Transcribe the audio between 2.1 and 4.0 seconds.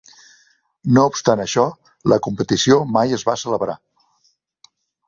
la competició mai es va celebrar.